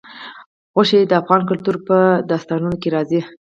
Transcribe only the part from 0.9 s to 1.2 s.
د